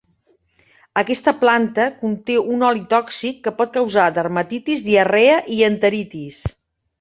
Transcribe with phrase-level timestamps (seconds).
[1.01, 6.43] Aquesta planta conté un oli tòxic que pot causar dermatitis, diarrea i enteritis.